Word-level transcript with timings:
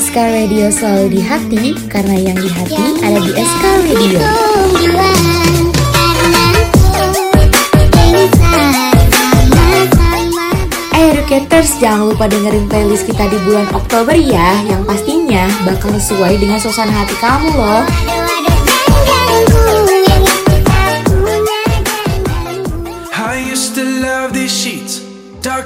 SK 0.00 0.16
Radio 0.16 0.72
selalu 0.72 1.06
di 1.12 1.20
hati 1.20 1.64
Karena 1.84 2.16
yang 2.16 2.38
di 2.40 2.48
hati 2.48 2.80
ada 3.04 3.20
di 3.20 3.32
SK 3.36 3.64
Radio. 3.84 4.20
Eh 10.96 11.04
Educators, 11.12 11.76
jangan 11.84 12.08
lupa 12.16 12.32
dengerin 12.32 12.64
playlist 12.72 13.04
kita 13.04 13.28
di 13.28 13.36
bulan 13.44 13.68
Oktober 13.76 14.16
ya 14.16 14.64
Yang 14.64 14.88
pastinya 14.88 15.44
bakal 15.68 15.92
sesuai 15.92 16.40
dengan 16.40 16.56
suasana 16.56 16.96
hati 16.96 17.20
kamu 17.20 17.52
loh 17.60 17.84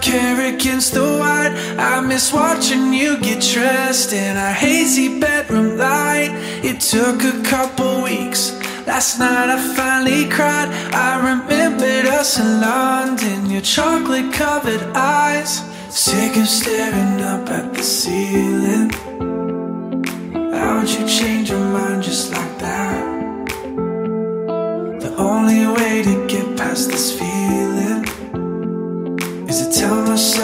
Hair 0.06 0.54
against 0.54 0.92
the 0.92 1.02
white. 1.02 1.54
I 1.78 2.00
miss 2.00 2.30
watching 2.30 2.92
you 2.92 3.16
get 3.20 3.40
dressed 3.40 4.12
in 4.12 4.36
a 4.36 4.52
hazy 4.52 5.18
bedroom 5.18 5.78
light. 5.78 6.30
It 6.62 6.80
took 6.80 7.24
a 7.24 7.42
couple 7.42 8.02
weeks. 8.02 8.52
Last 8.86 9.18
night 9.18 9.48
I 9.48 9.58
finally 9.74 10.28
cried. 10.28 10.68
I 10.92 11.16
remembered 11.32 12.06
us 12.06 12.38
in 12.38 12.60
London, 12.60 13.50
your 13.50 13.62
chocolate 13.62 14.30
covered 14.32 14.82
eyes. 14.94 15.62
Sick 15.88 16.36
of 16.36 16.48
staring 16.48 17.22
up 17.22 17.48
at 17.48 17.72
the 17.72 17.82
ceiling. 17.82 18.90
How'd 20.52 20.88
you 20.88 21.08
change 21.08 21.48
your 21.48 21.64
mind 21.64 22.02
just 22.02 22.30
like 22.30 22.58
that? 22.58 23.48
The 25.00 25.14
only 25.16 25.66
way 25.66 26.02
to 26.02 26.26
get 26.26 26.58
past 26.58 26.90
this 26.90 27.18
feeling 27.18 28.04
tell 29.84 30.02
myself 30.02 30.43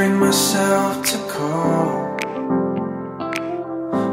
bring 0.00 0.18
myself 0.18 1.04
to 1.04 1.18
call. 1.28 2.16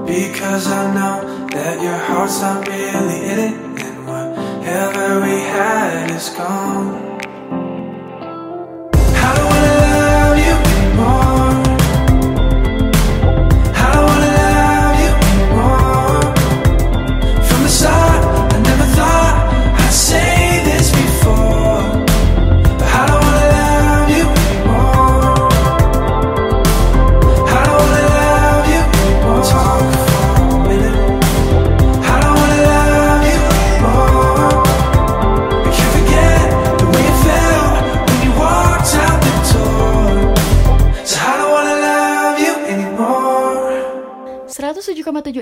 Because 0.05 0.67
I 0.67 0.93
know 0.93 1.47
that 1.47 1.81
your 1.81 1.97
heart's 2.07 2.41
not 2.41 2.67
really 2.67 3.19
in 3.31 3.39
it, 3.47 3.55
and 3.85 4.05
whatever 4.05 5.21
we 5.21 5.37
had 5.55 6.11
is 6.11 6.27
gone. 6.31 7.06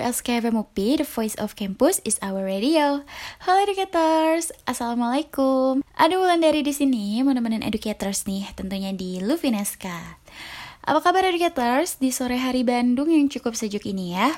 107,7 0.06 0.14
SKFM 0.14 0.56
UP, 0.62 0.78
The 0.78 1.02
Voice 1.02 1.34
of 1.42 1.58
Campus 1.58 1.98
is 2.06 2.22
our 2.22 2.46
radio. 2.46 3.02
Halo 3.42 3.66
educators, 3.66 4.54
assalamualaikum. 4.70 5.82
Ada 5.98 6.22
Wulan 6.22 6.46
dari 6.46 6.62
di 6.62 6.70
sini, 6.78 7.26
mau 7.26 7.34
nemenin 7.34 7.66
educators 7.66 8.30
nih, 8.30 8.46
tentunya 8.54 8.94
di 8.94 9.18
Lufineska. 9.18 10.22
Apa 10.86 11.02
kabar 11.02 11.26
educators 11.26 11.98
di 11.98 12.14
sore 12.14 12.38
hari 12.38 12.62
Bandung 12.62 13.10
yang 13.10 13.26
cukup 13.34 13.58
sejuk 13.58 13.82
ini 13.90 14.14
ya? 14.14 14.30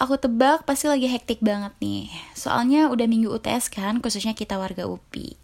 Aku 0.00 0.16
tebak 0.16 0.64
pasti 0.64 0.88
lagi 0.88 1.04
hektik 1.04 1.44
banget 1.44 1.76
nih. 1.84 2.08
Soalnya 2.32 2.88
udah 2.88 3.04
minggu 3.04 3.28
UTS 3.28 3.68
kan, 3.68 4.00
khususnya 4.00 4.32
kita 4.32 4.56
warga 4.56 4.88
UPI. 4.88 5.36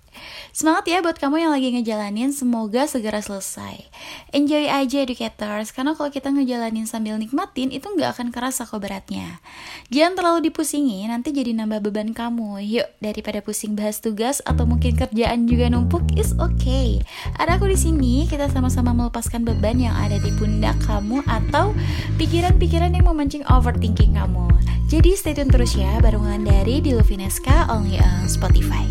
Semangat 0.56 0.88
ya 0.88 1.04
buat 1.04 1.20
kamu 1.20 1.44
yang 1.44 1.52
lagi 1.52 1.68
ngejalanin, 1.76 2.32
semoga 2.32 2.88
segera 2.88 3.20
selesai. 3.20 3.84
Enjoy 4.32 4.64
aja 4.72 5.04
educators, 5.04 5.68
karena 5.68 5.92
kalau 5.92 6.08
kita 6.08 6.32
ngejalanin 6.32 6.88
sambil 6.88 7.20
nikmatin, 7.20 7.68
itu 7.68 7.84
nggak 7.84 8.16
akan 8.16 8.28
kerasa 8.32 8.64
kok 8.64 8.80
beratnya. 8.80 9.44
Jangan 9.92 10.16
terlalu 10.16 10.48
dipusingi, 10.48 11.04
nanti 11.04 11.36
jadi 11.36 11.52
nambah 11.52 11.84
beban 11.84 12.16
kamu. 12.16 12.64
Yuk, 12.64 12.88
daripada 13.04 13.44
pusing 13.44 13.76
bahas 13.76 14.00
tugas 14.00 14.40
atau 14.48 14.64
mungkin 14.64 14.96
kerjaan 14.96 15.44
juga 15.44 15.68
numpuk, 15.68 16.08
is 16.16 16.32
okay. 16.40 17.04
Ada 17.36 17.60
aku 17.60 17.68
di 17.68 17.76
sini, 17.76 18.24
kita 18.24 18.48
sama-sama 18.48 18.96
melepaskan 18.96 19.44
beban 19.44 19.76
yang 19.76 19.92
ada 19.92 20.16
di 20.16 20.32
pundak 20.40 20.80
kamu 20.88 21.20
atau 21.28 21.76
pikiran-pikiran 22.16 22.96
yang 22.96 23.04
memancing 23.04 23.44
overthinking 23.52 24.16
kamu. 24.16 24.48
Jadi 24.86 25.18
stay 25.18 25.34
tune 25.34 25.50
terus 25.50 25.74
ya, 25.74 25.98
barengan 25.98 26.46
dari 26.46 26.78
di 26.78 26.94
Lufineska 26.94 27.66
only 27.66 27.98
on 27.98 28.30
Spotify. 28.30 28.86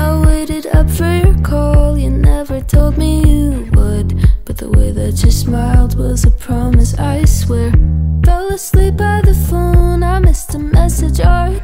I 0.00 0.18
waited 0.26 0.66
up 0.66 0.88
for 0.88 1.12
your 1.22 1.38
call, 1.42 1.98
you 1.98 2.08
never 2.08 2.62
told 2.62 2.96
me 2.96 3.22
you 3.22 3.68
would. 3.72 4.08
But 4.46 4.56
the 4.56 4.70
way 4.70 4.92
that 4.92 5.22
you 5.22 5.30
smiled 5.30 5.98
was 5.98 6.24
a 6.24 6.30
promise, 6.30 6.94
I 6.98 7.26
swear. 7.26 7.70
Fell 8.24 8.48
asleep 8.48 8.96
by 8.96 9.20
the 9.20 9.34
phone, 9.34 10.02
I 10.02 10.18
missed 10.18 10.54
a 10.54 10.58
message 10.58 11.20
or 11.20 11.60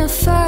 gonna 0.00 0.39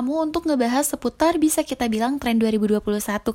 kamu 0.00 0.32
untuk 0.32 0.48
ngebahas 0.48 0.96
seputar 0.96 1.36
bisa 1.36 1.60
kita 1.60 1.84
bilang 1.92 2.16
tren 2.16 2.40
2021 2.40 2.80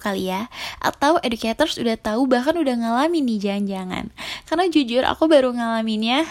kali 0.01 0.33
ya. 0.33 0.49
Atau 0.81 1.21
educators 1.21 1.77
udah 1.77 1.93
tahu 1.93 2.25
bahkan 2.25 2.57
udah 2.57 2.73
ngalamin 2.73 3.21
nih 3.21 3.37
jangan-jangan. 3.37 4.09
Karena 4.49 4.65
jujur 4.73 5.05
aku 5.05 5.29
baru 5.29 5.53
ngalaminnya 5.53 6.25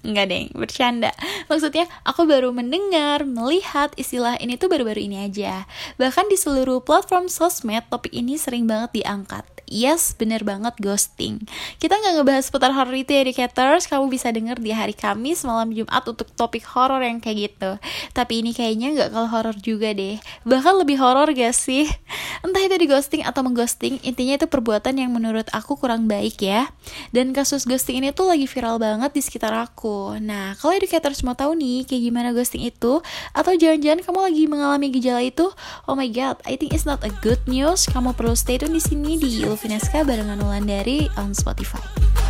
Enggak 0.00 0.26
deng, 0.32 0.48
bercanda. 0.56 1.12
Maksudnya 1.52 1.84
aku 2.00 2.24
baru 2.24 2.48
mendengar, 2.56 3.28
melihat 3.28 3.92
istilah 4.00 4.40
ini 4.40 4.56
tuh 4.56 4.72
baru-baru 4.72 5.04
ini 5.04 5.28
aja. 5.28 5.68
Bahkan 6.00 6.32
di 6.32 6.40
seluruh 6.40 6.80
platform 6.80 7.28
sosmed 7.28 7.84
topik 7.92 8.16
ini 8.16 8.40
sering 8.40 8.64
banget 8.64 9.04
diangkat 9.04 9.44
yes 9.68 10.14
bener 10.16 10.44
banget 10.44 10.74
ghosting. 10.80 11.42
Kita 11.80 11.96
nggak 11.96 12.20
ngebahas 12.20 12.44
seputar 12.48 12.70
horror 12.72 12.94
itu 12.94 13.10
ya 13.12 13.24
educators 13.24 13.88
kamu 13.88 14.08
bisa 14.12 14.30
denger 14.30 14.60
di 14.60 14.70
hari 14.70 14.92
Kamis 14.92 15.44
malam 15.44 15.72
Jumat 15.72 16.04
untuk 16.04 16.28
topik 16.36 16.64
horror 16.68 17.00
yang 17.02 17.18
kayak 17.20 17.50
gitu. 17.50 17.70
Tapi 18.12 18.44
ini 18.44 18.50
kayaknya 18.52 18.94
nggak 18.94 19.08
kalau 19.12 19.28
horror 19.28 19.56
juga 19.58 19.92
deh. 19.92 20.20
Bahkan 20.46 20.74
lebih 20.80 20.96
horror 21.00 21.32
gak 21.32 21.54
sih? 21.56 21.88
Entah 22.44 22.62
itu 22.62 22.76
di 22.76 22.86
ghosting 22.86 23.22
atau 23.24 23.40
mengghosting 23.40 24.00
intinya 24.04 24.36
itu 24.36 24.46
perbuatan 24.46 25.00
yang 25.00 25.10
menurut 25.10 25.48
aku 25.50 25.76
kurang 25.80 26.06
baik 26.06 26.40
ya. 26.44 26.68
Dan 27.10 27.32
kasus 27.32 27.64
ghosting 27.64 28.04
ini 28.04 28.12
tuh 28.12 28.28
lagi 28.28 28.44
viral 28.44 28.76
banget 28.76 29.16
di 29.16 29.22
sekitar 29.24 29.52
aku. 29.56 30.20
Nah 30.20 30.54
kalau 30.60 30.76
educators 30.76 31.24
mau 31.24 31.34
tahu 31.34 31.56
nih 31.56 31.88
kayak 31.88 32.02
gimana 32.04 32.28
ghosting 32.36 32.64
itu? 32.64 33.00
Atau 33.32 33.56
jangan-jangan 33.56 34.04
kamu 34.04 34.20
lagi 34.20 34.42
mengalami 34.46 34.86
gejala 34.92 35.22
itu? 35.24 35.48
Oh 35.88 35.96
my 35.96 36.08
god 36.12 36.38
I 36.44 36.60
think 36.60 36.76
it's 36.76 36.86
not 36.86 37.00
a 37.02 37.12
good 37.24 37.40
news. 37.48 37.88
Kamu 37.88 38.12
perlu 38.14 38.36
stay 38.36 38.60
tune 38.60 38.76
di 38.76 38.82
sini 38.82 39.16
di 39.16 39.44
Vineska 39.56 40.04
barengan 40.04 40.38
Wulandari 40.42 41.06
on 41.16 41.34
Spotify. 41.34 42.23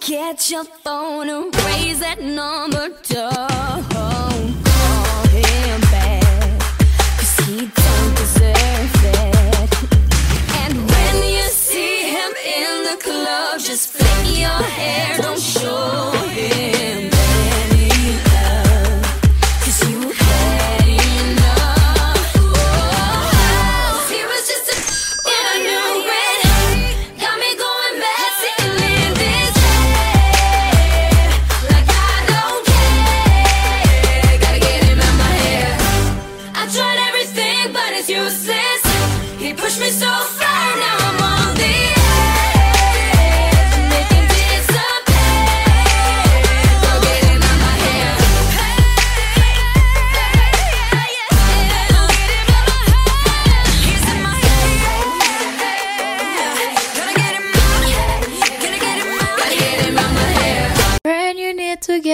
get 0.00 0.50
your 0.50 0.64
phone 0.64 1.28
and 1.28 1.54
raise 1.64 2.00
that 2.00 2.20
number. 2.20 2.88
Don't 3.08 3.90
call 3.90 4.30
him 5.28 5.80
back, 5.82 6.60
cause 7.16 7.38
he 7.46 7.56
don't 7.66 8.16
deserve 8.16 9.04
it. 9.04 9.39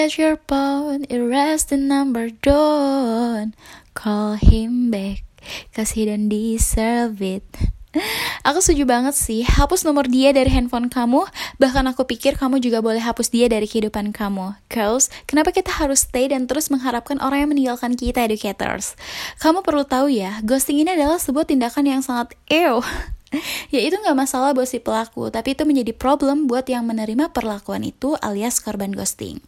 Charge 0.06 0.22
your 0.22 0.38
phone, 0.46 1.02
erase 1.10 1.66
the 1.66 1.74
number, 1.74 2.30
don't 2.30 3.58
call 3.98 4.38
him 4.38 4.86
back, 4.86 5.26
cause 5.74 5.98
he 5.98 6.06
don't 6.06 6.30
deserve 6.30 7.18
it. 7.18 7.42
Aku 8.46 8.62
setuju 8.62 8.86
banget 8.86 9.18
sih, 9.18 9.42
hapus 9.42 9.82
nomor 9.82 10.06
dia 10.06 10.30
dari 10.30 10.46
handphone 10.46 10.86
kamu, 10.86 11.26
bahkan 11.58 11.82
aku 11.90 12.06
pikir 12.06 12.38
kamu 12.38 12.62
juga 12.62 12.78
boleh 12.86 13.02
hapus 13.02 13.34
dia 13.34 13.50
dari 13.50 13.66
kehidupan 13.66 14.14
kamu. 14.14 14.54
Cause, 14.70 15.10
kenapa 15.26 15.50
kita 15.50 15.74
harus 15.74 16.06
stay 16.06 16.30
dan 16.30 16.46
terus 16.46 16.70
mengharapkan 16.70 17.18
orang 17.18 17.42
yang 17.42 17.50
meninggalkan 17.50 17.98
kita 17.98 18.22
educators? 18.22 18.94
Kamu 19.42 19.66
perlu 19.66 19.82
tahu 19.82 20.06
ya, 20.06 20.38
ghosting 20.46 20.86
ini 20.86 20.94
adalah 20.94 21.18
sebuah 21.18 21.50
tindakan 21.50 21.82
yang 21.82 21.98
sangat 22.06 22.38
ew. 22.46 22.78
ya 23.74 23.80
itu 23.82 23.98
nggak 23.98 24.14
masalah 24.14 24.54
buat 24.54 24.70
si 24.70 24.78
pelaku, 24.78 25.34
tapi 25.34 25.58
itu 25.58 25.66
menjadi 25.66 25.90
problem 25.90 26.46
buat 26.46 26.66
yang 26.70 26.86
menerima 26.86 27.34
perlakuan 27.34 27.82
itu 27.82 28.14
alias 28.22 28.62
korban 28.62 28.94
ghosting. 28.94 29.42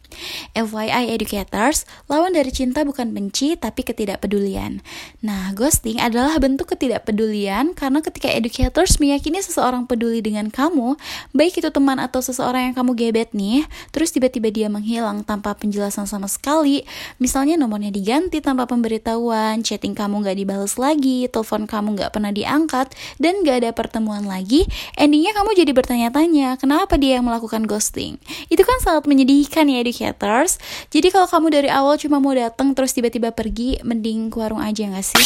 FYI 0.58 1.14
educators, 1.14 1.86
lawan 2.10 2.34
dari 2.34 2.50
cinta 2.50 2.82
bukan 2.82 3.14
benci 3.14 3.54
tapi 3.54 3.86
ketidakpedulian. 3.86 4.82
Nah, 5.22 5.54
ghosting 5.54 6.02
adalah 6.02 6.34
bentuk 6.42 6.74
ketidakpedulian 6.74 7.76
karena 7.78 8.02
ketika 8.02 8.26
educators 8.26 8.98
meyakini 8.98 9.38
seseorang 9.38 9.86
peduli 9.86 10.24
dengan 10.24 10.50
kamu, 10.50 10.98
baik 11.30 11.62
itu 11.62 11.70
teman 11.70 12.02
atau 12.02 12.18
seseorang 12.18 12.72
yang 12.72 12.74
kamu 12.74 12.98
gebet 12.98 13.30
nih, 13.30 13.62
terus 13.94 14.10
tiba-tiba 14.10 14.50
dia 14.50 14.66
menghilang 14.66 15.22
tanpa 15.22 15.54
penjelasan 15.54 16.10
sama 16.10 16.26
sekali, 16.26 16.82
misalnya 17.22 17.54
nomornya 17.54 17.94
diganti 17.94 18.42
tanpa 18.42 18.66
pemberitahuan, 18.66 19.62
chatting 19.62 19.94
kamu 19.94 20.26
nggak 20.26 20.36
dibalas 20.36 20.74
lagi, 20.80 21.30
telepon 21.30 21.70
kamu 21.70 21.94
nggak 21.94 22.10
pernah 22.10 22.34
diangkat, 22.34 22.90
dan 23.22 23.46
nggak 23.46 23.56
ada 23.62 23.67
pertemuan 23.72 24.24
lagi, 24.28 24.68
endingnya 24.94 25.32
kamu 25.34 25.56
jadi 25.56 25.72
bertanya-tanya, 25.74 26.60
kenapa 26.60 26.94
dia 27.00 27.18
yang 27.20 27.26
melakukan 27.26 27.64
ghosting? 27.64 28.20
Itu 28.48 28.62
kan 28.62 28.78
sangat 28.84 29.08
menyedihkan 29.08 29.68
ya 29.68 29.80
educators. 29.82 30.60
Jadi 30.92 31.08
kalau 31.10 31.26
kamu 31.26 31.46
dari 31.52 31.68
awal 31.72 31.96
cuma 31.96 32.20
mau 32.20 32.36
datang 32.36 32.76
terus 32.76 32.92
tiba-tiba 32.94 33.32
pergi, 33.32 33.80
mending 33.80 34.30
ke 34.30 34.36
warung 34.38 34.60
aja 34.60 34.84
nggak 34.86 35.04
sih? 35.04 35.24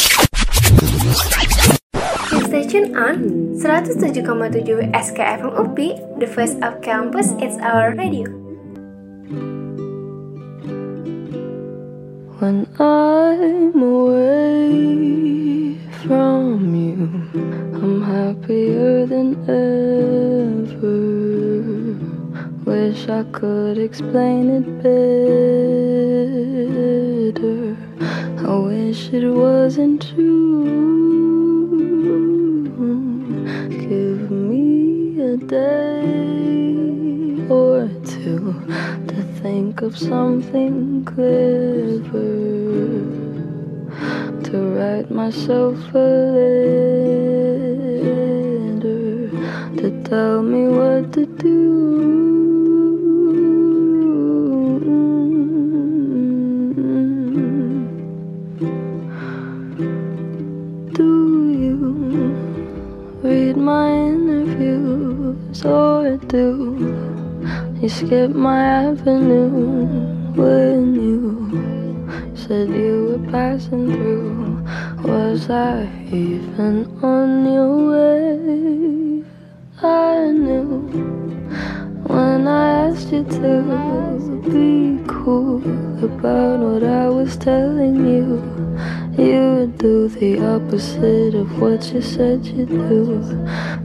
Tune 2.73 2.95
on 2.97 3.53
107,7 3.53 4.25
SKFM 4.97 5.51
UP, 5.53 5.77
the 6.17 6.25
voice 6.25 6.57
of 6.65 6.81
campus, 6.81 7.29
it's 7.37 7.61
our 7.61 7.93
radio. 7.93 8.25
When 12.41 12.65
I'm 12.81 13.77
away 13.77 15.13
from 16.07 16.75
you, 16.75 17.07
I'm 17.81 18.01
happier 18.01 19.05
than 19.05 19.35
ever. 19.47 20.93
Wish 22.65 23.07
I 23.07 23.23
could 23.31 23.77
explain 23.77 24.49
it 24.49 24.65
better. 27.33 27.77
I 28.45 28.55
wish 28.57 29.13
it 29.13 29.27
wasn't 29.29 30.01
true. 30.09 30.63
Give 33.69 34.31
me 34.31 35.21
a 35.21 35.37
day 35.37 36.27
or 37.49 37.87
two 38.03 38.53
to 39.07 39.23
think 39.41 39.81
of 39.81 39.97
something 39.97 41.05
clever 41.05 42.62
to 44.53 44.59
write 44.77 45.09
myself 45.09 45.75
a 45.95 46.09
letter 47.97 49.29
to 49.81 49.89
tell 50.03 50.43
me 50.43 50.67
what 50.67 51.11
to 51.11 51.25
do. 51.25 51.63
Do 60.93 61.09
you 61.63 61.79
read 63.23 63.57
my 63.57 63.89
interviews 63.89 65.65
or 65.65 66.17
do 66.27 66.45
you 67.81 67.89
skip 67.89 68.29
my 68.35 68.63
avenue 68.85 69.49
when 70.37 70.93
you 70.93 72.35
said 72.35 72.69
you 72.69 73.17
were 73.17 73.31
passing 73.31 73.91
through? 73.91 74.32
Was 75.13 75.47
I 75.47 75.87
even 76.11 76.87
on 77.03 77.45
your 77.45 77.75
way? 77.91 79.23
I 79.79 80.31
knew 80.31 80.79
when 82.07 82.47
I 82.47 82.87
asked 82.87 83.11
you 83.11 83.23
to 83.23 84.41
be 84.49 84.97
cool 85.07 85.61
about 86.03 86.61
what 86.61 86.83
I 86.83 87.09
was 87.09 87.37
telling 87.37 87.97
you. 88.07 88.41
You 89.15 89.41
would 89.55 89.77
do 89.77 90.07
the 90.07 90.43
opposite 90.55 91.35
of 91.35 91.61
what 91.61 91.93
you 91.93 92.01
said 92.01 92.43
you'd 92.47 92.69
do, 92.69 93.21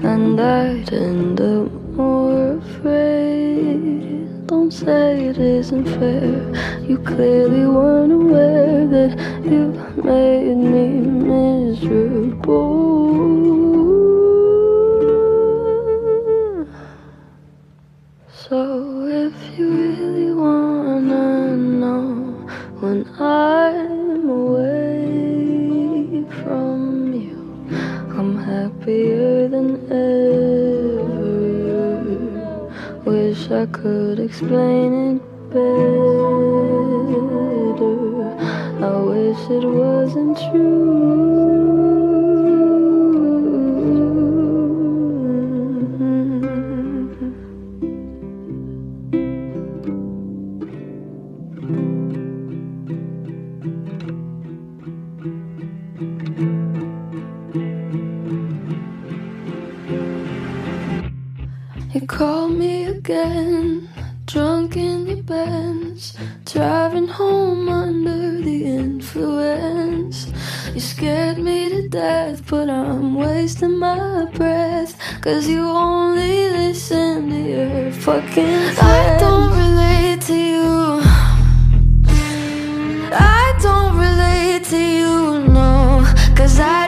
and 0.02 0.40
I'd 0.40 0.90
end 0.94 1.42
up 1.42 1.70
more 1.92 2.56
afraid. 2.56 4.37
Don't 4.48 4.72
say 4.72 5.26
it 5.26 5.36
isn't 5.36 5.84
fair. 5.84 6.80
You 6.88 6.96
clearly 7.00 7.66
weren't 7.66 8.12
aware 8.12 8.86
that 8.86 9.10
you 9.44 9.74
made 10.02 10.56
me 10.56 10.86
miserable. 11.34 12.48
So 18.32 19.04
if 19.06 19.34
you 19.58 19.68
really 19.70 20.32
wanna 20.32 21.54
know 21.54 22.06
when 22.80 23.06
I'm 23.20 24.30
away 24.30 26.24
from 26.42 27.12
you, 27.12 27.38
I'm 28.16 28.38
happier 28.38 29.48
than 29.48 29.68
ever. 29.92 30.67
I 33.50 33.64
could 33.66 34.20
explain 34.20 35.16
it 35.16 35.22
better. 35.50 35.88
I 38.84 39.00
wish 39.00 39.50
it 39.50 39.64
wasn't 39.64 40.36
true. 40.52 42.07
Again, 63.08 63.88
drunk 64.26 64.76
in 64.76 65.06
your 65.06 65.22
Benz, 65.22 66.14
driving 66.44 67.08
home 67.08 67.66
under 67.66 68.42
the 68.42 68.66
influence. 68.66 70.30
You 70.74 70.80
scared 70.80 71.38
me 71.38 71.70
to 71.70 71.88
death, 71.88 72.42
but 72.50 72.68
I'm 72.68 73.14
wasting 73.14 73.78
my 73.78 74.26
breath. 74.34 74.92
Cause 75.22 75.48
you 75.48 75.62
only 75.66 76.50
listen 76.50 77.30
to 77.30 77.36
your 77.36 77.92
fucking 77.92 78.74
friends. 78.74 78.78
I 78.78 79.16
don't 79.18 79.52
relate 79.56 80.20
to 80.28 80.36
you. 80.36 81.00
I 83.10 83.58
don't 83.62 83.96
relate 83.96 84.64
to 84.64 84.78
you, 84.78 85.48
no. 85.48 86.04
Cause 86.36 86.60
I'd 86.60 86.87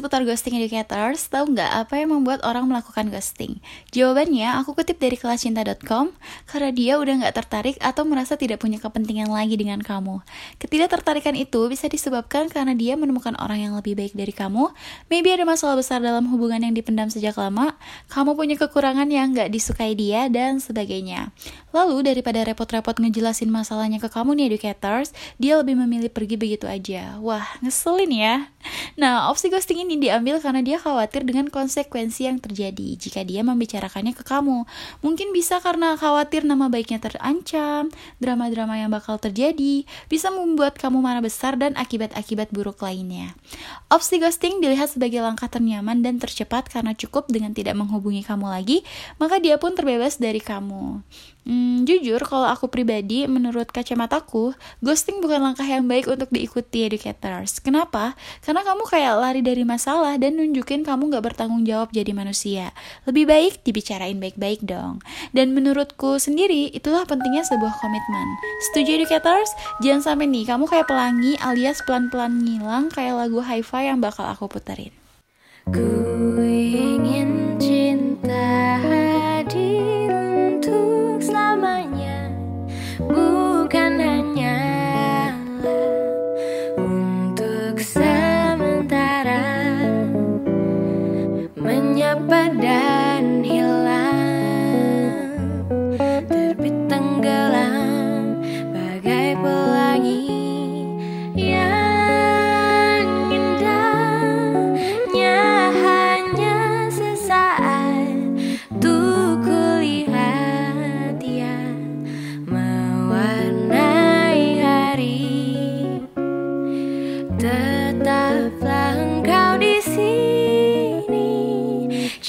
seputar 0.00 0.24
ghosting 0.24 0.56
educators, 0.56 1.28
tahu 1.28 1.52
nggak 1.52 1.84
apa 1.84 2.00
yang 2.00 2.16
membuat 2.16 2.40
orang 2.40 2.64
melakukan 2.64 3.12
ghosting? 3.12 3.60
Jawabannya 3.92 4.56
aku 4.56 4.72
kutip 4.72 4.96
dari 4.96 5.20
kelascinta.com, 5.20 6.16
karena 6.48 6.70
dia 6.72 6.96
udah 6.96 7.20
nggak 7.20 7.36
tertarik 7.36 7.76
atau 7.84 8.08
merasa 8.08 8.40
tidak 8.40 8.64
punya 8.64 8.80
kepentingan 8.80 9.28
lagi 9.28 9.60
dengan 9.60 9.84
kamu. 9.84 10.24
Ketidaktertarikan 10.56 11.36
itu 11.36 11.68
bisa 11.68 11.92
disebabkan 11.92 12.48
karena 12.48 12.72
dia 12.72 12.96
menemukan 12.96 13.36
orang 13.36 13.60
yang 13.60 13.72
lebih 13.76 13.92
baik 13.92 14.16
dari 14.16 14.32
kamu, 14.32 14.72
maybe 15.12 15.36
ada 15.36 15.44
masalah 15.44 15.76
besar 15.76 16.00
dalam 16.00 16.24
hubungan 16.32 16.64
yang 16.64 16.72
dipendam 16.72 17.12
sejak 17.12 17.36
lama, 17.36 17.76
kamu 18.08 18.32
punya 18.32 18.56
kekurangan 18.56 19.12
yang 19.12 19.36
nggak 19.36 19.52
disukai 19.52 19.92
dia, 19.92 20.32
dan 20.32 20.64
sebagainya. 20.64 21.28
Lalu 21.74 22.06
daripada 22.06 22.40
repot-repot 22.46 22.96
ngejelasin 22.96 23.50
masalahnya 23.52 24.00
ke 24.00 24.08
kamu 24.08 24.38
nih 24.38 24.56
educators, 24.56 25.12
dia 25.36 25.60
lebih 25.60 25.76
memilih 25.76 26.08
pergi 26.08 26.40
begitu 26.40 26.70
aja. 26.70 27.18
Wah, 27.18 27.46
ngeselin 27.60 28.10
ya. 28.14 28.34
Nah, 28.94 29.30
opsi 29.30 29.50
ghosting 29.50 29.82
ini 29.82 29.89
diambil 29.98 30.38
karena 30.38 30.62
dia 30.62 30.78
khawatir 30.78 31.26
dengan 31.26 31.50
konsekuensi 31.50 32.28
yang 32.28 32.38
terjadi 32.38 32.94
jika 33.00 33.26
dia 33.26 33.40
membicarakannya 33.40 34.14
ke 34.14 34.22
kamu. 34.22 34.68
Mungkin 35.00 35.34
bisa 35.34 35.58
karena 35.58 35.96
khawatir 35.96 36.46
nama 36.46 36.70
baiknya 36.70 37.02
terancam, 37.02 37.88
drama-drama 38.22 38.78
yang 38.78 38.92
bakal 38.92 39.18
terjadi, 39.18 39.88
bisa 40.06 40.28
membuat 40.30 40.78
kamu 40.78 41.00
marah 41.02 41.24
besar 41.24 41.56
dan 41.56 41.74
akibat-akibat 41.74 42.52
buruk 42.52 42.84
lainnya. 42.84 43.34
Opsi 43.90 44.20
ghosting 44.22 44.60
dilihat 44.62 44.94
sebagai 44.94 45.24
langkah 45.24 45.48
ternyaman 45.50 46.04
dan 46.04 46.20
tercepat 46.20 46.68
karena 46.70 46.94
cukup 46.94 47.26
dengan 47.32 47.56
tidak 47.56 47.74
menghubungi 47.74 48.22
kamu 48.22 48.46
lagi, 48.46 48.84
maka 49.16 49.42
dia 49.42 49.56
pun 49.56 49.74
terbebas 49.74 50.20
dari 50.20 50.38
kamu. 50.38 51.02
Hmm, 51.40 51.88
jujur, 51.88 52.20
kalau 52.28 52.44
aku 52.44 52.68
pribadi, 52.68 53.24
menurut 53.24 53.72
kacamataku, 53.72 54.52
ghosting 54.84 55.24
bukan 55.24 55.40
langkah 55.40 55.64
yang 55.64 55.88
baik 55.88 56.04
untuk 56.04 56.28
diikuti 56.28 56.84
educators. 56.84 57.64
Kenapa? 57.64 58.12
Karena 58.44 58.60
kamu 58.60 58.84
kayak 58.84 59.14
lari 59.16 59.40
dari 59.40 59.64
masalah 59.64 60.20
dan 60.20 60.36
nunjukin 60.36 60.84
kamu 60.84 61.08
gak 61.08 61.32
bertanggung 61.32 61.64
jawab 61.64 61.88
jadi 61.96 62.12
manusia. 62.12 62.76
Lebih 63.08 63.24
baik 63.24 63.52
dibicarain 63.64 64.20
baik-baik 64.20 64.60
dong. 64.68 65.00
Dan 65.32 65.56
menurutku 65.56 66.20
sendiri, 66.20 66.68
itulah 66.76 67.08
pentingnya 67.08 67.48
sebuah 67.48 67.72
komitmen. 67.80 68.28
Setuju 68.70 69.00
educators? 69.00 69.48
Jangan 69.80 70.12
sampai 70.12 70.28
nih, 70.28 70.44
kamu 70.44 70.68
kayak 70.68 70.92
pelangi 70.92 71.40
alias 71.40 71.80
pelan-pelan 71.88 72.36
ngilang 72.44 72.92
kayak 72.92 73.16
lagu 73.16 73.40
hi-fi 73.40 73.88
yang 73.88 74.04
bakal 74.04 74.28
aku 74.28 74.44
puterin. 74.44 74.92
Ku 75.72 76.09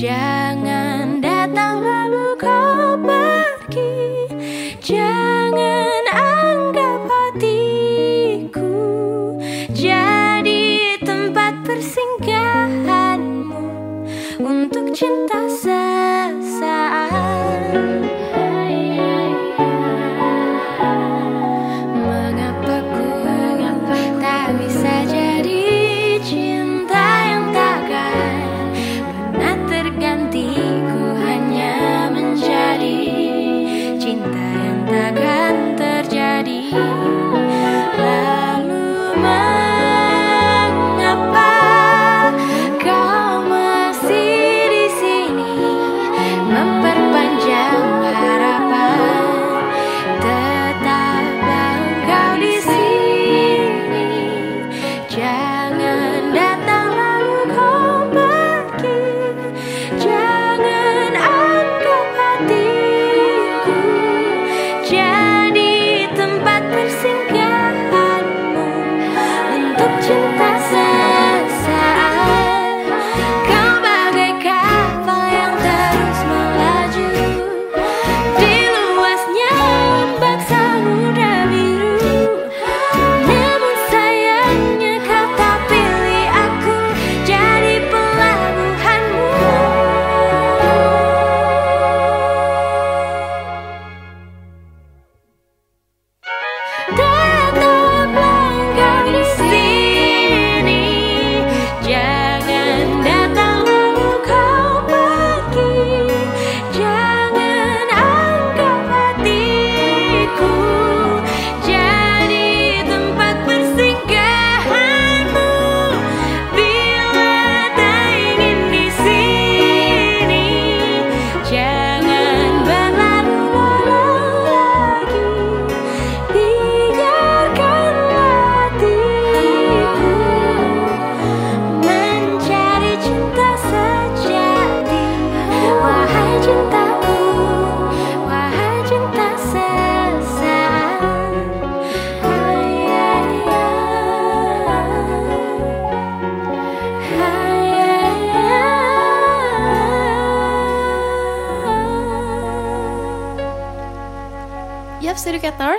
Yeah. 0.01 0.30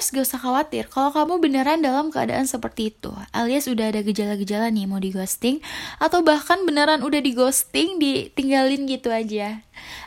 Educators, 0.02 0.10
gak 0.10 0.26
usah 0.26 0.40
khawatir. 0.42 0.84
Kalau 0.90 1.14
kamu 1.14 1.38
beneran 1.38 1.78
dalam 1.82 2.10
keadaan 2.10 2.50
seperti 2.50 2.90
itu 2.90 3.14
alias 3.30 3.70
udah 3.70 3.94
ada 3.94 4.00
gejala-gejala 4.02 4.74
nih 4.74 4.90
mau 4.90 4.98
di 4.98 5.14
ghosting 5.14 5.62
atau 6.02 6.26
bahkan 6.26 6.66
beneran 6.66 7.06
udah 7.06 7.22
di 7.22 7.32
ghosting 7.32 8.02
ditinggalin 8.02 8.90
gitu 8.90 9.14
aja 9.14 9.62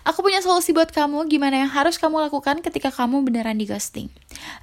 Aku 0.05 0.21
punya 0.21 0.39
solusi 0.43 0.69
buat 0.69 0.93
kamu 0.93 1.25
gimana 1.31 1.65
yang 1.65 1.71
harus 1.71 1.97
kamu 1.97 2.29
lakukan 2.29 2.61
ketika 2.61 2.93
kamu 2.93 3.25
beneran 3.25 3.57
di 3.57 3.65
ghosting. 3.65 4.13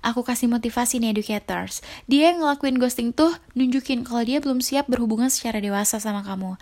Aku 0.05 0.23
kasih 0.23 0.47
motivasi 0.47 1.03
nih 1.03 1.17
educators. 1.17 1.83
Dia 2.07 2.31
yang 2.31 2.45
ngelakuin 2.45 2.79
ghosting 2.79 3.11
tuh 3.11 3.33
nunjukin 3.59 4.07
kalau 4.07 4.23
dia 4.23 4.39
belum 4.39 4.63
siap 4.63 4.87
berhubungan 4.87 5.33
secara 5.33 5.59
dewasa 5.59 5.99
sama 5.99 6.23
kamu. 6.23 6.55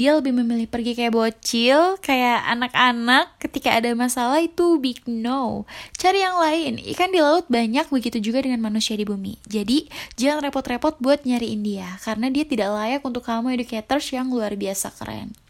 Dia 0.00 0.16
lebih 0.16 0.32
memilih 0.32 0.70
pergi 0.70 0.96
kayak 0.96 1.12
bocil, 1.12 1.98
kayak 2.00 2.40
anak-anak 2.48 3.36
ketika 3.42 3.74
ada 3.76 3.92
masalah 3.92 4.40
itu 4.40 4.80
big 4.80 5.04
no. 5.04 5.68
Cari 5.98 6.24
yang 6.24 6.38
lain. 6.38 6.80
Ikan 6.80 7.12
di 7.12 7.20
laut 7.20 7.50
banyak 7.50 7.90
begitu 7.92 8.18
juga 8.22 8.40
dengan 8.40 8.64
manusia 8.64 8.96
di 8.96 9.04
bumi. 9.04 9.36
Jadi, 9.44 9.90
jangan 10.16 10.48
repot-repot 10.48 11.02
buat 11.02 11.26
nyariin 11.28 11.60
dia 11.60 12.00
karena 12.00 12.32
dia 12.32 12.48
tidak 12.48 12.72
layak 12.72 13.02
untuk 13.04 13.26
kamu 13.26 13.58
educators 13.58 14.08
yang 14.14 14.30
luar 14.32 14.54
biasa 14.56 14.94
keren. 14.96 15.41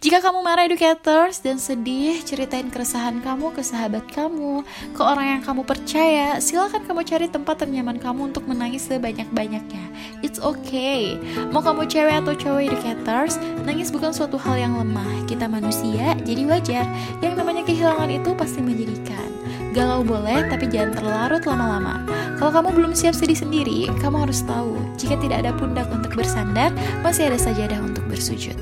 Jika 0.00 0.20
kamu 0.20 0.44
marah 0.44 0.68
educators 0.68 1.40
dan 1.40 1.56
sedih, 1.56 2.20
ceritain 2.22 2.68
keresahan 2.68 3.24
kamu 3.24 3.56
ke 3.56 3.64
sahabat 3.64 4.04
kamu, 4.12 4.62
ke 4.92 5.02
orang 5.02 5.38
yang 5.38 5.42
kamu 5.42 5.64
percaya. 5.64 6.36
Silakan 6.38 6.84
kamu 6.84 7.00
cari 7.02 7.26
tempat 7.32 7.64
ternyaman 7.64 7.96
kamu 7.96 8.30
untuk 8.30 8.44
menangis 8.44 8.86
sebanyak-banyaknya. 8.86 9.84
It's 10.20 10.38
okay. 10.38 11.16
Mau 11.50 11.64
kamu 11.64 11.88
cewek 11.88 12.22
atau 12.22 12.36
cowok 12.36 12.62
educators, 12.68 13.40
nangis 13.64 13.88
bukan 13.88 14.12
suatu 14.12 14.36
hal 14.36 14.60
yang 14.60 14.76
lemah. 14.76 15.24
Kita 15.24 15.48
manusia, 15.48 16.12
jadi 16.22 16.42
wajar. 16.44 16.86
Yang 17.24 17.34
namanya 17.40 17.62
kehilangan 17.64 18.12
itu 18.12 18.30
pasti 18.36 18.60
menjadikan. 18.60 19.28
Galau 19.76 20.00
boleh, 20.00 20.48
tapi 20.48 20.72
jangan 20.72 20.96
terlarut 20.96 21.44
lama-lama. 21.44 22.00
Kalau 22.40 22.48
kamu 22.48 22.68
belum 22.80 22.92
siap 22.96 23.12
sedih 23.12 23.36
sendiri, 23.36 23.92
kamu 24.00 24.24
harus 24.24 24.40
tahu, 24.44 24.80
jika 24.96 25.20
tidak 25.20 25.44
ada 25.44 25.52
pundak 25.52 25.88
untuk 25.92 26.16
bersandar, 26.16 26.72
masih 27.04 27.28
ada 27.28 27.36
sajadah 27.36 27.80
untuk 27.84 28.04
bersujud. 28.08 28.56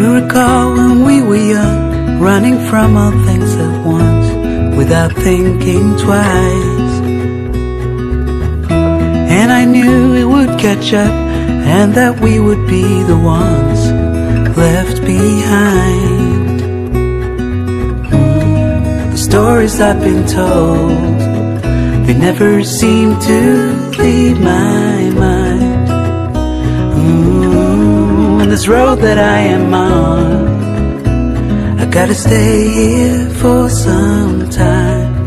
You 0.00 0.14
recall 0.14 0.72
when 0.72 1.04
we 1.04 1.20
were 1.20 1.36
young, 1.36 2.20
running 2.20 2.58
from 2.70 2.96
all 2.96 3.10
things 3.26 3.54
at 3.54 3.84
once, 3.84 4.74
without 4.74 5.12
thinking 5.12 5.94
twice? 5.98 6.94
And 9.38 9.52
I 9.52 9.66
knew 9.66 10.14
it 10.14 10.24
would 10.24 10.58
catch 10.58 10.94
up, 10.94 11.12
and 11.76 11.92
that 11.92 12.18
we 12.18 12.40
would 12.40 12.66
be 12.66 13.02
the 13.02 13.18
ones 13.18 13.80
left 14.56 15.04
behind. 15.04 16.60
The 19.12 19.18
stories 19.18 19.82
I've 19.82 20.00
been 20.00 20.26
told, 20.26 21.20
they 22.06 22.14
never 22.14 22.64
seem 22.64 23.20
to 23.20 23.42
leave 23.98 24.40
my 24.40 24.99
this 28.50 28.66
road 28.66 28.96
that 28.96 29.16
I 29.16 29.38
am 29.38 29.72
on, 29.72 30.48
I 31.78 31.86
gotta 31.86 32.16
stay 32.16 32.68
here 32.68 33.30
for 33.34 33.70
some 33.70 34.50
time. 34.50 35.20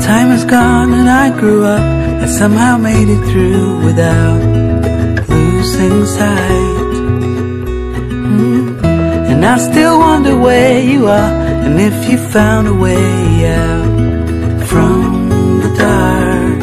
Time 0.00 0.28
has 0.30 0.44
gone 0.46 0.94
and 0.94 1.10
I 1.10 1.38
grew 1.38 1.64
up. 1.64 1.95
I 2.26 2.28
somehow 2.28 2.76
made 2.76 3.08
it 3.08 3.22
through 3.30 3.84
without 3.84 4.40
losing 5.28 6.06
sight. 6.06 6.94
Mm. 8.34 8.84
And 9.30 9.46
I 9.46 9.56
still 9.58 10.00
wonder 10.00 10.36
where 10.36 10.80
you 10.82 11.06
are 11.06 11.32
and 11.64 11.80
if 11.80 12.10
you 12.10 12.18
found 12.18 12.66
a 12.66 12.74
way 12.74 13.46
out 13.46 14.66
from 14.66 15.28
the 15.62 15.72
dark. 15.78 16.60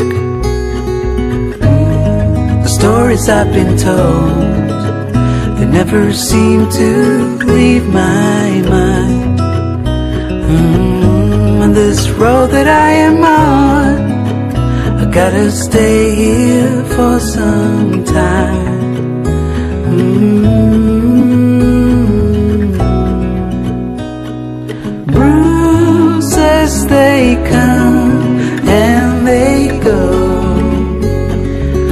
Mm. 1.62 2.64
The 2.64 2.70
stories 2.80 3.30
I've 3.30 3.54
been 3.54 3.78
told, 3.78 4.44
they 5.58 5.66
never 5.66 6.12
seem 6.12 6.70
to 6.72 7.38
leave 7.56 7.88
my 7.88 8.50
mind. 8.68 9.40
Mm, 10.50 11.62
on 11.64 11.72
this 11.72 12.10
road 12.10 12.48
that 12.48 12.68
I 12.68 12.90
am 13.08 13.24
on, 13.24 14.13
gotta 15.14 15.52
stay 15.52 16.16
here 16.16 16.84
for 16.86 17.20
some 17.20 18.04
time. 18.04 19.24
Mm. 19.94 20.54
Bruises 25.06 26.88
they 26.88 27.36
come 27.48 28.40
and 28.68 29.28
they 29.28 29.80
go. 29.84 30.02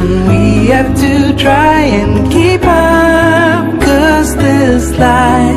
And 0.01 0.27
we 0.27 0.67
have 0.73 0.91
to 0.99 1.35
try 1.37 1.81
and 1.81 2.31
keep 2.31 2.63
up, 2.63 3.81
cause 3.81 4.35
this 4.35 4.97
life's 4.97 5.50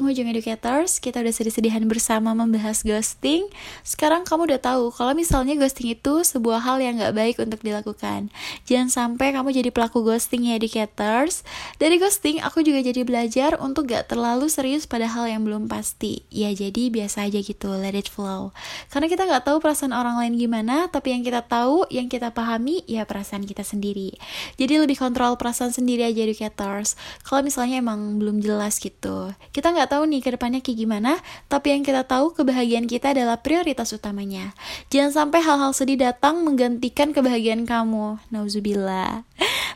sudah 0.00 0.24
ada 0.24 0.40
Educators. 0.82 0.98
Kita 0.98 1.22
udah 1.22 1.30
sedih-sedihan 1.34 1.84
bersama 1.86 2.34
membahas 2.34 2.82
ghosting. 2.82 3.46
Sekarang 3.86 4.26
kamu 4.26 4.50
udah 4.50 4.60
tahu 4.60 4.90
kalau 4.90 5.14
misalnya 5.14 5.54
ghosting 5.54 5.94
itu 5.94 6.26
sebuah 6.26 6.58
hal 6.58 6.82
yang 6.82 6.98
gak 6.98 7.14
baik 7.14 7.36
untuk 7.38 7.62
dilakukan. 7.62 8.34
Jangan 8.66 8.90
sampai 8.90 9.30
kamu 9.30 9.54
jadi 9.54 9.70
pelaku 9.70 10.02
ghosting 10.02 10.50
ya 10.50 10.58
Educators. 10.58 11.46
Dari 11.78 12.02
ghosting, 12.02 12.42
aku 12.42 12.66
juga 12.66 12.82
jadi 12.82 13.06
belajar 13.06 13.62
untuk 13.62 13.94
gak 13.94 14.10
terlalu 14.10 14.50
serius 14.50 14.90
pada 14.90 15.06
hal 15.06 15.30
yang 15.30 15.46
belum 15.46 15.70
pasti. 15.70 16.26
Ya, 16.34 16.50
jadi 16.50 16.90
biasa 16.90 17.30
aja 17.30 17.38
gitu, 17.38 17.70
let 17.78 17.94
it 17.94 18.10
flow. 18.10 18.50
Karena 18.90 19.06
kita 19.06 19.22
gak 19.30 19.46
tahu 19.46 19.62
perasaan 19.62 19.94
orang 19.94 20.18
lain 20.18 20.34
gimana, 20.34 20.90
tapi 20.90 21.14
yang 21.14 21.22
kita 21.22 21.46
tahu, 21.46 21.86
yang 21.94 22.10
kita 22.10 22.34
pahami, 22.34 22.82
ya 22.90 23.06
perasaan 23.06 23.46
kita 23.46 23.62
sendiri. 23.62 24.18
Jadi 24.58 24.82
lebih 24.82 24.98
kontrol 24.98 25.38
perasaan 25.38 25.70
sendiri 25.70 26.02
aja 26.02 26.26
Educators. 26.26 26.98
Kalau 27.22 27.46
misalnya 27.46 27.78
emang 27.78 28.18
belum 28.18 28.42
jelas 28.42 28.82
gitu. 28.82 29.30
Kita 29.54 29.70
nggak 29.70 29.94
tahu 29.94 30.10
nih 30.10 30.20
ke 30.24 30.30
depannya 30.34 30.60
gimana, 30.74 31.20
tapi 31.46 31.74
yang 31.74 31.82
kita 31.84 32.04
tahu 32.04 32.34
kebahagiaan 32.36 32.88
kita 32.90 33.14
adalah 33.14 33.40
prioritas 33.40 33.92
utamanya. 33.92 34.56
Jangan 34.92 35.12
sampai 35.28 35.40
hal-hal 35.44 35.72
sedih 35.72 35.98
datang 36.00 36.42
menggantikan 36.42 37.14
kebahagiaan 37.14 37.64
kamu. 37.64 38.18
Nauzubillah. 38.32 39.24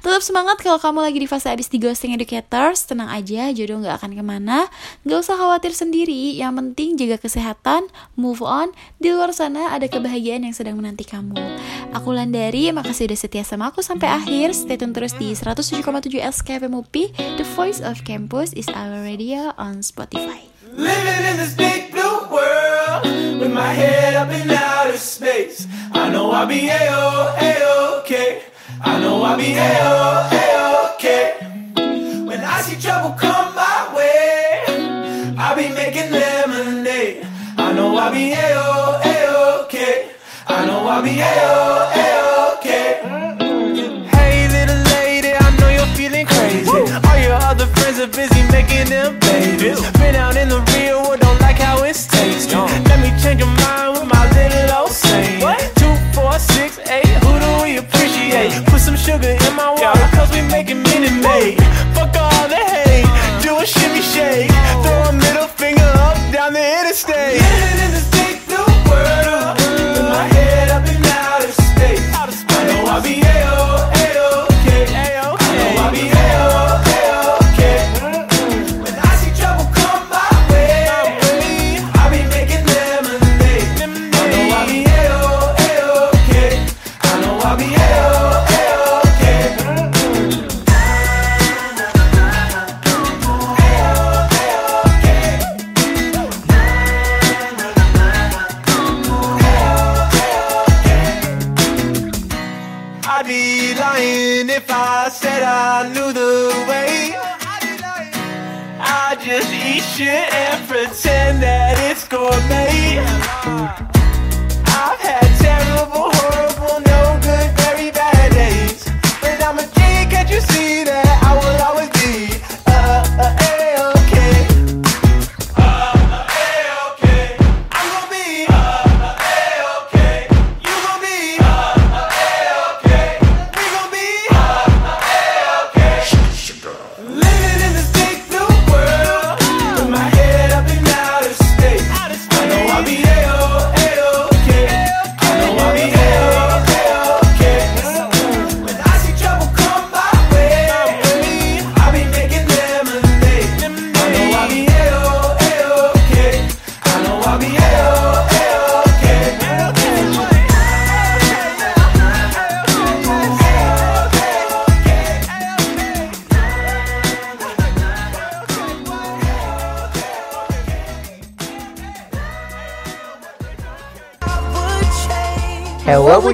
Tetap 0.07 0.23
semangat 0.23 0.63
kalau 0.63 0.79
kamu 0.79 1.03
lagi 1.03 1.19
di 1.19 1.27
fase 1.27 1.51
abis 1.51 1.67
di 1.67 1.83
ghosting 1.83 2.15
educators. 2.15 2.87
Tenang 2.87 3.11
aja, 3.11 3.51
jodoh 3.51 3.83
nggak 3.83 3.99
akan 3.99 4.13
ke 4.15 4.23
mana. 4.23 4.71
Nggak 5.03 5.19
usah 5.19 5.35
khawatir 5.35 5.75
sendiri. 5.75 6.39
Yang 6.39 6.53
penting 6.63 6.89
jaga 6.95 7.17
kesehatan, 7.19 7.91
move 8.15 8.39
on. 8.39 8.71
Di 9.03 9.11
luar 9.11 9.35
sana 9.35 9.75
ada 9.75 9.91
kebahagiaan 9.91 10.47
yang 10.47 10.55
sedang 10.55 10.79
menanti 10.79 11.03
kamu. 11.03 11.35
Aku 11.91 12.15
Landari, 12.15 12.71
makasih 12.71 13.11
udah 13.11 13.19
setia 13.19 13.43
sama 13.43 13.75
aku 13.75 13.83
sampai 13.83 14.07
akhir. 14.07 14.55
Stay 14.55 14.79
tune 14.79 14.95
terus 14.95 15.17
di 15.19 15.35
107,7 15.35 15.83
SKFM 16.23 16.73
UPI. 16.87 17.11
The 17.41 17.47
Voice 17.59 17.83
of 17.83 18.07
Campus 18.07 18.55
is 18.55 18.71
our 18.71 19.03
radio 19.03 19.51
on 19.59 19.83
Spotify. 19.83 20.56
Living 20.77 21.25
in 21.31 21.37
this 21.39 21.55
big 21.55 21.91
blue 21.91 22.29
world 22.29 23.05
with 23.41 23.51
my 23.51 23.73
head 23.73 24.15
up 24.15 24.29
in 24.29 24.51
outer 24.51 24.99
space. 24.99 25.67
I 25.93 26.11
know 26.11 26.31
I'll 26.31 26.47
be 26.47 26.69
a-oh, 26.69 27.35
a-okay. 27.41 28.43
I 28.83 29.01
know 29.01 29.23
I'll 29.23 29.39
be 29.39 29.55
a-oh, 29.55 30.29
a-okay. 31.01 32.25
When 32.27 32.41
I 32.41 32.61
see 32.61 32.79
trouble 32.79 33.17
come 33.17 33.55
my 33.55 33.95
way, 33.97 34.65
I'll 35.39 35.57
be 35.57 35.71
making 35.71 36.11
lemonade. 36.11 37.27
I 37.57 37.73
know 37.73 37.97
I'll 37.97 38.13
be 38.13 38.33
a-oh, 38.33 39.01
a-okay. 39.03 40.11
I 40.47 40.67
know 40.67 40.87
I'll 40.87 41.03
be 41.03 41.19
a-oh, 41.19 41.91
a-okay. 41.95 42.26
Friends 47.97 48.17
are 48.17 48.17
busy 48.17 48.43
making 48.53 48.89
them 48.89 49.19
babies. 49.21 49.81
Been 49.93 50.15
out 50.15 50.37
in 50.37 50.49
the 50.49 50.61
real 50.77 51.03
world, 51.03 51.21
don't 51.21 51.41
like 51.41 51.57
how 51.57 51.83
it's 51.85 52.07
tasting. 52.07 52.59
Let 52.85 53.01
me 53.01 53.11
change 53.23 53.41
your 53.41 53.49
mind 53.49 53.99
with 53.99 54.09
my 54.13 54.25
little 54.33 54.77
old 54.79 54.91
saying. 54.91 55.41
Two, 55.77 55.95
four, 56.13 56.39
six, 56.39 56.79
eight. 56.91 57.07
Who 57.25 57.39
do 57.39 57.63
we 57.63 57.79
appreciate? 57.79 58.53
Put 58.67 58.81
some 58.81 58.97
sugar 58.97 59.29
in 59.29 59.57
my 59.57 59.71
water, 59.71 60.09
cause 60.17 60.31
we 60.33 60.43
making 60.43 60.83
Minute 60.83 61.17
Maid. 61.23 61.59
Fuck 61.95 62.17
all 62.17 62.49
the 62.49 62.57
hate, 62.57 63.09
do 63.43 63.57
a 63.57 63.67
shimmy 63.67 64.03
shake. 64.03 64.51
Throw 64.83 65.11
a 65.11 65.13
middle 65.13 65.49
finger 65.49 65.91
up 66.07 66.17
down 66.33 66.53
the 66.53 66.65
interstate. 66.81 67.76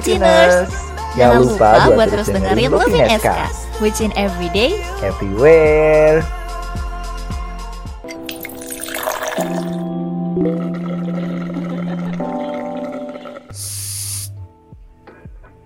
Hello 0.03 0.19
Buciners 0.19 0.67
Jangan 1.15 1.39
lupa 1.47 1.69
buat 1.95 2.07
terus 2.11 2.27
dengerin 2.27 2.75
Loving 2.75 3.07
SK 3.23 3.39
Bucin 3.79 4.11
everyday 4.19 4.83
Everywhere 4.99 6.19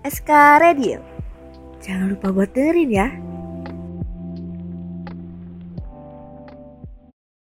SK 0.08 0.30
Radio. 0.64 1.04
Jangan 1.84 2.16
lupa 2.16 2.32
buat 2.32 2.48
dengerin 2.56 2.88
ya. 2.88 3.12